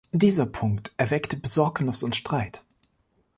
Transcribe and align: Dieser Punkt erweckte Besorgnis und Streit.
Dieser 0.13 0.47
Punkt 0.47 0.93
erweckte 0.97 1.37
Besorgnis 1.37 2.01
und 2.01 2.15
Streit. 2.15 2.63